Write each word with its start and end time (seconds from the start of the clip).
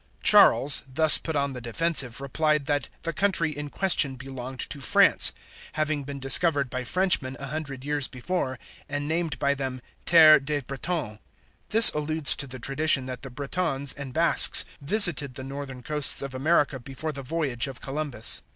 Charles, 0.23 0.81
thus 0.91 1.19
put 1.19 1.35
on 1.35 1.53
the 1.53 1.61
defensive, 1.61 2.19
replied, 2.19 2.65
that 2.65 2.89
the 3.03 3.13
country 3.13 3.55
in 3.55 3.69
question 3.69 4.15
belonged 4.15 4.61
to 4.61 4.79
France, 4.81 5.31
having 5.73 6.03
been 6.03 6.19
discovered 6.19 6.71
by 6.71 6.83
Frenchmen 6.83 7.37
a 7.39 7.45
hundred 7.49 7.85
years 7.85 8.07
before, 8.07 8.57
and 8.89 9.07
named 9.07 9.37
by 9.37 9.53
them 9.53 9.79
Terre 10.07 10.39
des 10.39 10.63
Bretons. 10.63 11.19
This 11.69 11.91
alludes 11.91 12.33
to 12.37 12.47
the 12.47 12.57
tradition 12.57 13.05
that 13.05 13.21
the 13.21 13.29
Bretons 13.29 13.93
and 13.93 14.11
Basques 14.11 14.65
visited 14.81 15.35
the 15.35 15.43
northern 15.43 15.83
coasts 15.83 16.23
of 16.23 16.33
America 16.33 16.79
before 16.79 17.11
the 17.11 17.21
voyage 17.21 17.67
of 17.67 17.79
Columbus. 17.79 18.41